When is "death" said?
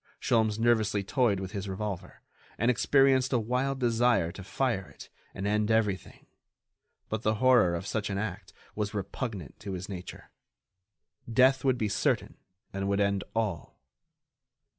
11.31-11.63